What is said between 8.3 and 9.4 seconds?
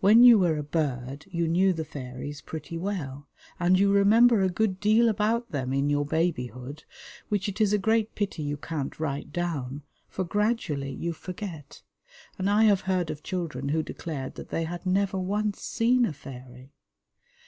you can't write